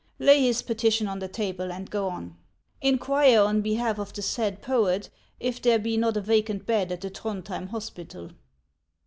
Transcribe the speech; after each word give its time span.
Lay 0.17 0.41
his 0.41 0.63
peti 0.63 0.89
tion 0.89 1.07
on 1.07 1.19
the 1.19 1.27
table, 1.27 1.71
and 1.71 1.87
go 1.87 2.07
on. 2.09 2.35
Inquire, 2.81 3.39
on 3.41 3.61
behalf 3.61 3.99
of 3.99 4.11
the 4.13 4.23
said 4.23 4.59
poet, 4.59 5.11
if 5.39 5.61
there 5.61 5.77
be 5.77 5.95
not 5.95 6.17
a 6.17 6.21
vacant 6.21 6.65
bed 6.65 6.91
at 6.91 7.01
the 7.01 7.11
Throndhjem 7.11 7.67
hospital." 7.67 8.31